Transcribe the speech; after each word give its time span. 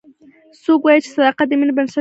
څوک 0.63 0.79
وایي 0.83 0.99
چې 1.03 1.09
صداقت 1.15 1.47
د 1.49 1.51
مینې 1.59 1.73
بنسټ 1.77 1.87
ده 1.87 1.89